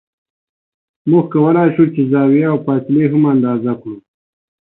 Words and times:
موږ 1.09 1.25
کولای 1.33 1.67
شو 1.75 1.83
چې 1.93 2.01
زاویې 2.11 2.45
او 2.51 2.57
فاصلې 2.65 3.05
هم 3.11 3.23
اندازه 3.33 3.73
کړو 3.81 3.97